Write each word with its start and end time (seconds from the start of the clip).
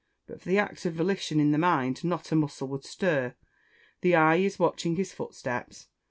But 0.25 0.41
for 0.41 0.49
the 0.49 0.57
act 0.57 0.83
of 0.87 0.95
volition 0.95 1.39
in 1.39 1.51
the 1.51 1.59
mind, 1.59 2.03
not 2.03 2.31
a 2.31 2.35
muscle 2.35 2.67
would 2.69 2.83
stir. 2.83 3.35
The 4.01 4.15
eye 4.15 4.37
is 4.37 4.57
watching 4.57 4.95
his 4.95 5.13
footsteps. 5.13 5.89